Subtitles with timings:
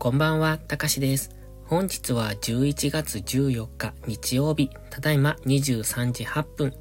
[0.00, 1.28] こんばんは、たかしです。
[1.66, 6.74] 本日は11月14日日曜日、ただいま23時8分。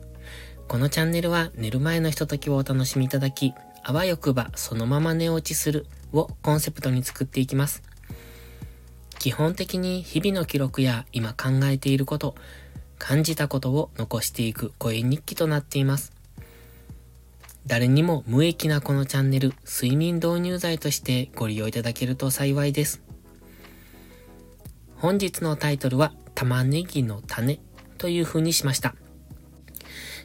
[0.69, 3.53] このチャンネルは寝る前のひとときをお楽しみいただき、
[3.83, 7.83] あわよくばそのまま寝落ちするをコンセプトに作っていきます。
[9.19, 12.35] 基本的に日々の記録や今考えていること、
[12.99, 16.13] 感じたことを残していく声日記となっています。
[17.67, 23.08] 誰にも無益なこのチャンネル、睡眠導入剤としてご利用いただけると幸いです。
[24.99, 27.61] 本日のタイトルは、玉ねぎの種
[27.97, 28.95] という風にしました。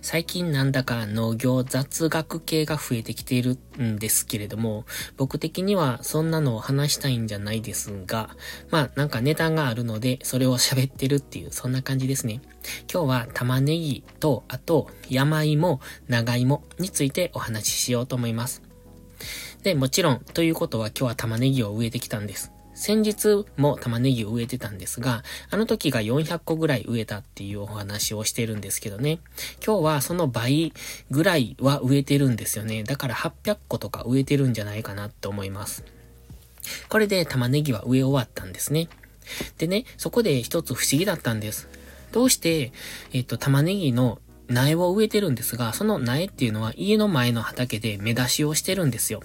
[0.02, 4.84] 最近なんだか農業雑学系が増えてきているんですけれども、
[5.16, 8.37] 僕的にはそんなのを話したいんじゃないですが、
[8.70, 12.41] まあなんかネタがあるので、それを喋ってるっていう、そんな感じですね。
[12.93, 18.60] 今日は玉ねぎと、あと山芋、長芋についてお話ししようと思います。
[19.62, 22.54] で、もちろん、ということは今日は玉ねぎを植えてきたんです。
[22.74, 29.20] 先日も玉ねぎを植えてたんですが、あの時が400個ぐらい植えたっていうお話をしてるんですけどね。
[29.64, 30.72] 今日はその倍
[31.10, 32.82] ぐらいは植えてるんですよね。
[32.82, 35.84] だから800個とか植えてるんじゃないかなって思います。
[36.88, 38.88] これで玉ねぎは植え終わったんですね。
[39.58, 41.68] でね、そこで一つ不思議だったんです。
[42.12, 42.72] どうして、
[43.12, 49.22] えっと、玉ねぎの苗を植えてるんですが、その苗っていうのは家の前の畑で芽出しをしてるんですよ。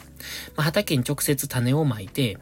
[0.56, 2.38] まあ、畑に直接種をまいて、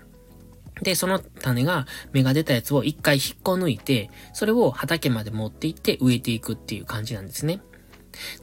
[0.81, 7.61] で、その種が芽が出たやつを一回引っこ抜いて、それを畑まで持って行って植えていくっていう感じなんですね。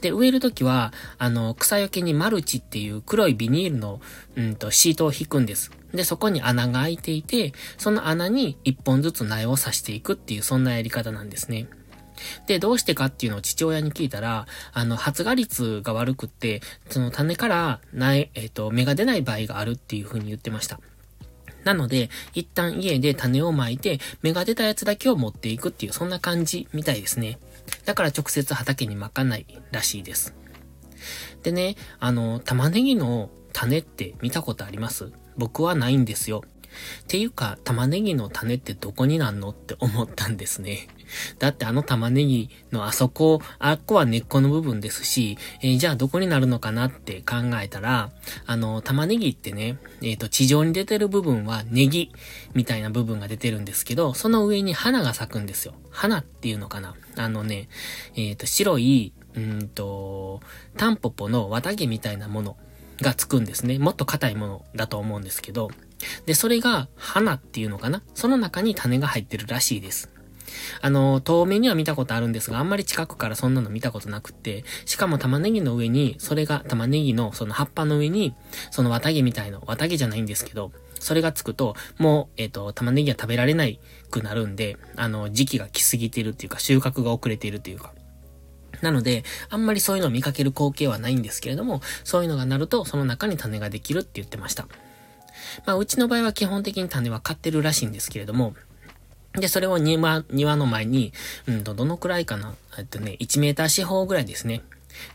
[0.01, 3.99] で、植えるときは、あの、草よけにマルチっていう黒いビニールの、
[4.35, 5.71] うんと、シートを引くんです。
[5.93, 11.67] で、そこに穴が開いていて、その穴に一本ずつ苗を刺していくっていう、そんなやり方なんですね。
[12.47, 20.79] で、どうしてかっていうのを父親に聞いたら、あの、発芽率が悪くって、その種から苗、えっ、ー、と、芽が出ない場合があるっていうふうに言ってました。
[21.65, 27.39] なので、一旦家で種をまいて、芽が出たやつだけを持っていくっていう、そんな感じみたいですね。
[27.83, 30.33] だから直接畑にまかないらしいです。
[31.43, 35.11] でね、あの、玉ねぎの種って見たことあります？
[35.37, 36.43] 僕はないんですよ。
[37.03, 40.87] っていうか、玉ねぎの種ってどこになんのって思ったんですね。
[41.39, 48.11] だってあの玉ねぎのあそこ、あっこは根っこの部分ですし、えー、じゃあどこになるのかなって考えたら、
[48.45, 52.11] あの、玉ねぎってね、えっ、ー、と、地上に出てる部分はネギ
[52.53, 55.73] みたいな部分が出てるんですけど、その上に花が咲くんですよ。
[55.91, 57.69] 花っていうのかなあのね、
[58.15, 60.41] えっ、ー、と、白い、うんと、
[60.77, 62.57] タンポポの綿毛みたいなもの
[63.01, 63.79] がつくんですね。
[63.79, 65.69] もっと硬いものだと思うんですけど、
[66.25, 70.11] で、それが花っていうのかなその中に種が入ってるらしいです。
[70.81, 78.35] あの、遠目には見たことあるんですが、あんまり近くからそんなの見たことなくって、しかも玉ねぎの上に、それが玉ねぎのその葉っぱの上に、
[78.71, 83.65] その綿毛みたいな、綿毛じゃないんですけど、それがつくと、もう、えっ、ー、と、玉ねぎは食べられな
[84.09, 87.93] くなるんで、あの、時期が来すぎてるっていうか、収穫が遅れているっていうか、
[88.81, 94.67] なので、あんまりそういうのを見かける光景はないんですけれども、そういうのがなると、その中に種ができるって言ってました。
[95.65, 98.53] まあ、うちの場合は基本的に種は買ってるらしいんですけれども、
[99.37, 101.13] で、それを庭、庭の前に、
[101.47, 104.61] うんと、どのくらいかなえっとね、1メーター四方ぐらいですね。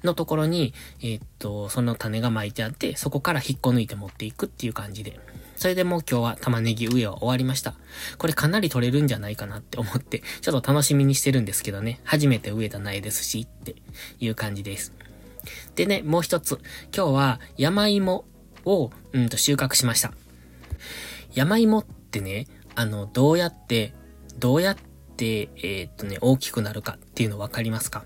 [0.05, 5.19] のところに、えっと、その種が巻いてあって、そこから引っこ抜いて持っていくっていう感じで。
[5.57, 7.75] それでもう今日は玉ねぎ植えは終わりました。
[8.17, 12.01] これかなり取れるんじゃないかなって思って、ちょっと楽しみにしてるんですけどね。
[12.05, 13.77] 初めて植えた苗ですし、って
[14.21, 14.93] いう感じです。
[15.75, 16.61] でね、もう一つ。
[16.95, 18.25] 今日は山芋
[18.65, 20.13] を、うんと収穫しました。
[21.35, 23.93] 山芋ってね、あの、どうやって
[24.39, 24.77] どうやっ
[25.17, 28.05] て、えー、っとね、大きくなるかっていうの分かりますか？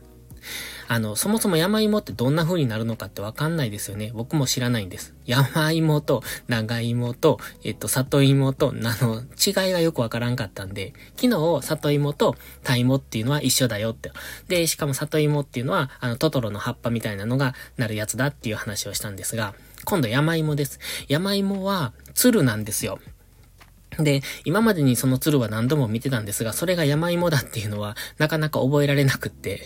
[0.89, 4.11] あの、そもそも山芋ってどんな風になるのかってわかんないですよね。
[4.13, 5.15] 僕も知らないんです。
[5.25, 14.13] 山芋と長芋と、えっと、里芋と、あの、違いがよくわからんかったんで、昨日、里芋とタ芋っていうのは一緒だよって。
[14.49, 19.55] で、しかも里芋っていうのは、あの、トトロの葉っぱみたいなのがなるやつだっていう話をしたんですが、
[19.87, 20.79] 今度山芋です。
[21.09, 22.99] 山芋は、鶴なんですよ。
[23.99, 29.63] で、今までにその鶴は何度も見てたんですが、それが山芋だっていうのは、なかなか覚えられなくって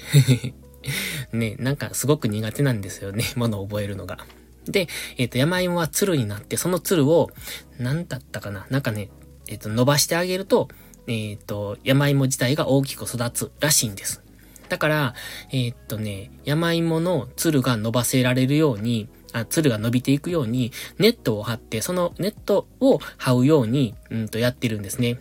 [1.32, 4.18] ね、なんかすごく苦手なんですよね、 ものを覚えるのが。
[4.66, 7.30] で、えっ、ー、と、山芋は鶴になって、その鶴を、
[7.78, 9.10] なんだったかな、なんかね、
[9.48, 10.68] えっ、ー、と、伸ばしてあげると、
[11.06, 14.22] えっ、ー、と、山芋自体が大きく育つらしいんです。
[14.68, 15.14] だから、
[15.50, 19.08] えっとね、山芋の鶴が伸ばせられるように、
[19.40, 25.18] あ、鶴が伸びていくように、ネットを張って、そのネットを這うように、うんとやってるんですね。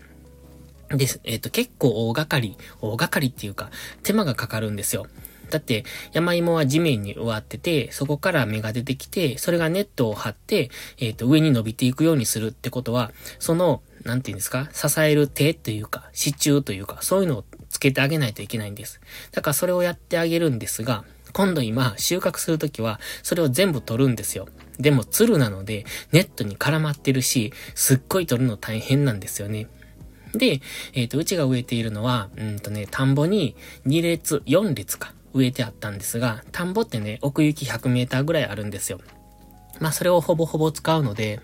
[0.90, 1.20] です。
[1.24, 3.70] えっ、ー、と、結構大掛かり、大掛かりっていうか、
[4.04, 5.08] 手間がかかるんですよ。
[5.50, 19.02] だって、山芋は地面に植わってて、そこから芽が出てきて、それがネットを張って、えっ、ー、と、上に伸びていくようにするってことは、その、なんていうんですか、支える手というか、支柱というか、そういうのをつけてあげないといけないんです。
[19.32, 21.04] だからそれをやってあげるんですが、
[21.38, 24.48] 今度今、収穫するときは、それを全部取るんですよ。
[24.80, 29.68] でも、ツルなので、ネットに絡まってるし、すっごい取るの大変なんですよね。
[30.34, 30.62] で、
[30.94, 33.56] えっ、ー、と、うちが植えているのは、うんとね、田んぼに
[33.86, 39.00] 2列、4列か、植えてあったんですが、田んぼってね、奥行き100メーターぐらいあるんですよ。
[39.80, 41.40] まあ、それをほぼほぼ使うので、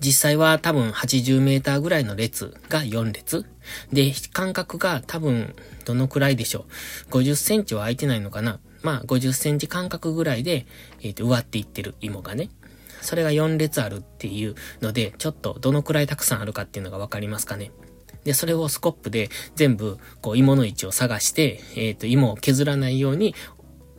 [0.00, 3.44] 実際は多分80メーターぐらいの列が4列。
[3.92, 5.54] で、間隔が多分
[5.84, 6.66] どのくらいでしょ
[7.10, 7.12] う。
[7.12, 8.60] 50センチは空いてないのかな。
[8.82, 10.66] まあ50センチ間隔ぐらいで、
[11.02, 12.50] えっ、ー、と、植わっていってる芋がね。
[13.00, 17.72] それが4列あるっていうので、ちょっとどのくらいたくさんあるかっていうのがわかりますかね。
[18.24, 23.34] で、それをスコップで全部、こう、芋の位置を探して、えっ、ー、と、芋を削らないように、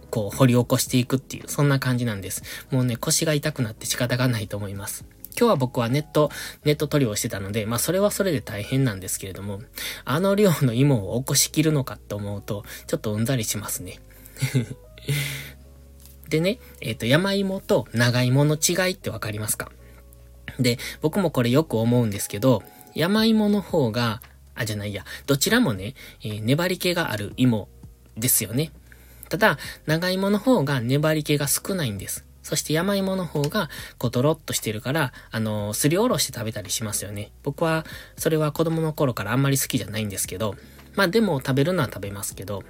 [0.10, 2.44] こう、掘り起こしていくっていう、そんな感じなんです。
[2.72, 5.06] もうね、腰が痛くなって仕方がないと思います。
[5.38, 6.32] 今日は僕はネット、
[6.64, 9.62] ネット取りをしてたので、まあそれはそれで大変なんですけれども、
[10.06, 14.00] あの量の芋を起こしきるのかと思うと、ちょっとうんざりしますね。
[16.30, 19.72] でね、えっ、ー、と、山芋と長芋の違いってわかりますか？
[20.60, 22.64] で、僕もこれよく思うんですけど、
[22.96, 24.22] 山芋の方が、
[24.56, 27.70] あ、じゃないや、どちらもね、えー、粘り気がある芋
[28.18, 28.72] ですよね。
[29.30, 29.58] ただ、
[29.88, 32.26] 長芋の方が粘り気が少ないんです。
[32.44, 37.32] そして山芋の方が、こう、ドロッとしてるから、あの、すりおろして食べたりしますよね。
[37.42, 37.86] 僕は、
[38.18, 40.56] それは子供の頃からあんまり好きじゃないんですけど、
[40.96, 42.64] まあでも食べるのは食べますけど、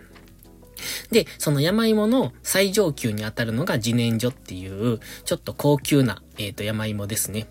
[1.11, 7.47] で、その山芋の最上級にあたるのが自然薯っていう、ちょっと高級な、えっ、ー、と、山芋ですね。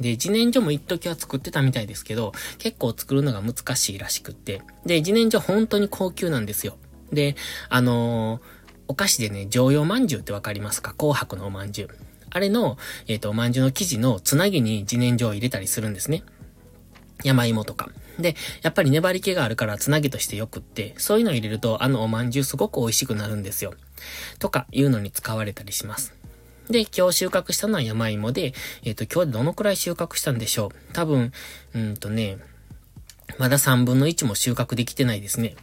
[0.00, 4.62] で、自然薯も一時は作ってたみたいですけど、結構作るのが難しいらしくって。
[4.86, 6.76] で、自然薯本当に高級なんですよ。
[7.12, 7.36] で、
[7.68, 8.40] あのー、
[8.90, 10.94] お菓子でね、常用まんじゅうってわかりますか？
[10.94, 11.88] 紅白のおまんじゅう。
[12.28, 12.76] あれの、
[13.06, 16.24] えっ、ー、と、おまんじゅうの生地のつなぎに自然薯を入れたりするんですね。
[17.22, 17.88] 山芋とか。
[18.18, 23.74] で、やっぱり粘り気があるからつなぎとしてよくって、そういうのを入れるとあのおまんじゅうすごく美味しくなるんですよ。
[24.40, 26.12] とかいうのに使われたりします。
[26.68, 30.92] で、今日収穫したのは山芋で、えっ、ー、と、今日でどのくらい収穫したんでしょう？
[30.92, 31.32] 多分、
[31.74, 32.38] うんとね、
[33.38, 35.54] まだ3分の1も収穫できてないですね。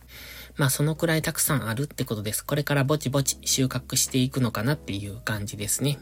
[0.57, 2.45] まあそのくらいたくさんあるってことです。
[2.45, 5.99] これからぼちぼち収穫していくのかなっていう感じですね。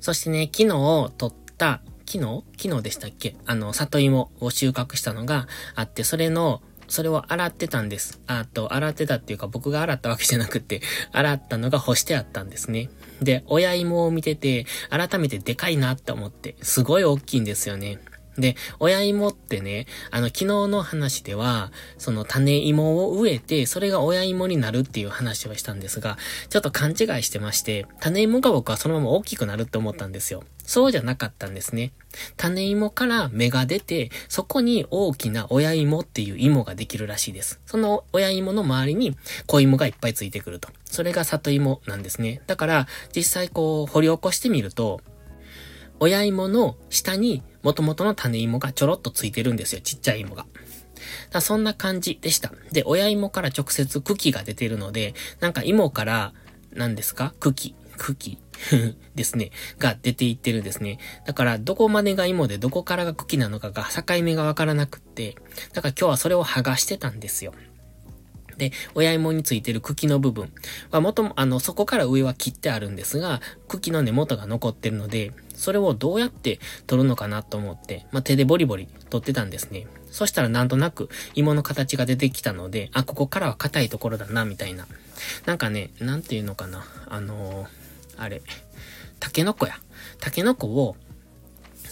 [0.00, 2.44] そしてね、昨日取った昨日？
[2.56, 3.36] 昨日でしたっけ？
[3.46, 8.20] あの、里芋を収穫したのがあって、それの、それを洗ってたんです。
[8.28, 12.90] あと、洗ってたっていうか僕が洗ったわけじゃなくて、洗ったのが干してあったんですね。
[13.20, 17.98] で、親芋を見てて、改めてでかいなって思って、すごい大きいんですよね。
[18.38, 26.18] で、親芋ってね、あの、昨日の話では、その種芋を植えて、それが親芋になるっていう話をしたんですが、
[26.48, 30.44] ちょっと勘違いしてまして、種芋が僕はそのまま大きくなるって思ったんですよ。
[30.64, 31.92] そうじゃなかったんですね。
[32.36, 37.60] 種芋から芽が出て、そこに大きな親芋っていう芋ができるらしいです。
[37.66, 39.16] その親芋の周りに
[39.46, 40.68] 小芋がいっぱいついてくると。
[40.84, 42.42] それが里芋なんですね。
[42.46, 45.00] だから、実際こう、掘り起こしてみると、
[46.00, 49.80] 親芋の下に元々の種芋がちょろっとついてるんですよ。
[49.80, 50.46] ちっちゃい芋が。
[51.30, 52.52] だそんな感じでした。
[52.72, 56.32] で、親芋から直接茎が出てるので、なんか芋から、
[56.72, 57.34] 何ですか？
[57.40, 58.38] 茎、茎
[59.14, 59.50] ですね。
[59.78, 60.98] が出ていってるんですね。
[61.26, 65.36] だから、どこまでが芋でどこからが茎なのかが境目がわからなくって、
[65.72, 67.54] だから今日はそれを剥がしてたんですよ。
[68.58, 70.52] で、親芋についてる茎の部分
[70.90, 79.86] は元も、あの、そこから上は切ってあるんですが、茎の根元が残ってるので、それをどうやって取るのかなと思って、まあ、手でボリボリ取ってたんですね。
[80.10, 84.86] そしたらなんとなく芋の形が出てきたので、あ、ここからは硬いところだな、みたいな。
[85.44, 86.84] なんかね、なんていうのかな。
[87.08, 87.66] あのー、
[88.16, 88.42] あれ、
[89.20, 89.78] タケノコや。
[90.20, 90.96] タケノコを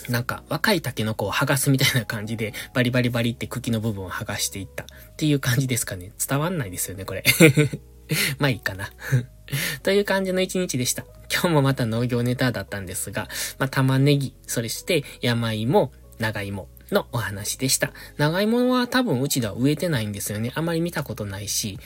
[0.08, 6.12] なんか若いタケノコを剥がすみたいな感じで、バリバリバリって茎の部分を剥がしていったっていう感じですかね。
[6.26, 7.24] 伝わんないですよね、これ。
[8.38, 8.90] まあいいかな
[9.82, 11.04] という感じの一日でした。
[11.32, 17.92] 今日もまた農業ネタだったんですが、まあ玉ねぎ、それして山芋、長芋のお話でした。
[18.18, 20.52] 長芋は多分うちでは植えてないんですよね。
[20.54, 21.78] あまり見たことないし。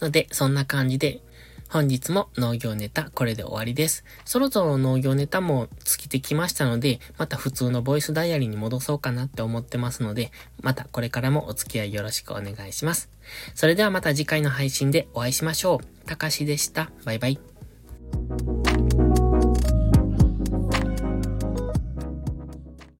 [0.00, 1.20] ので、そんな感じで、
[1.68, 4.04] 本日も農業ネタこれで終わりです。
[4.24, 10.30] そろそろ農業ネタも尽きてきましたので、また普通のボイスダイアリーに戻そうかなって思ってますので、
[10.62, 13.10] またこれからもお付き合いよろしくお願いします。
[13.54, 16.06] それではまた次回の配信でお会いしましょう。
[16.06, 16.90] たかしでした。
[17.04, 17.38] バイバイ。